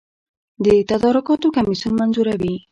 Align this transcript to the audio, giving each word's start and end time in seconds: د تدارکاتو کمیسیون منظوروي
د 0.65 0.67
تدارکاتو 0.91 1.47
کمیسیون 1.57 1.93
منظوروي 2.01 2.55